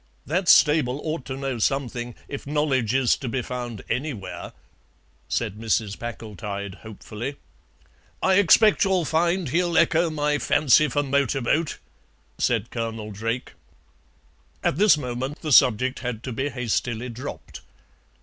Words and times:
"That 0.25 0.49
stable 0.49 0.99
ought 1.03 1.25
to 1.25 1.37
know 1.37 1.59
something, 1.59 2.15
if 2.27 2.47
knowledge 2.47 2.95
is 2.95 3.15
to 3.17 3.29
be 3.29 3.43
found 3.43 3.83
anywhere," 3.87 4.51
said 5.29 5.59
Mrs. 5.59 5.99
Packletide 5.99 6.73
hopefully. 6.81 7.35
"I 8.19 8.39
expect 8.39 8.83
you'll 8.83 9.05
find 9.05 9.49
he'll 9.49 9.77
echo 9.77 10.09
my 10.09 10.39
fancy 10.39 10.87
for 10.87 11.03
Motorboat," 11.03 11.77
said 12.39 12.71
Colonel 12.71 13.11
Drake. 13.11 13.53
At 14.63 14.77
this 14.77 14.97
moment 14.97 15.43
the 15.43 15.51
subject 15.51 15.99
had 15.99 16.23
to 16.23 16.31
be 16.33 16.49
hastily 16.49 17.09
dropped. 17.09 17.61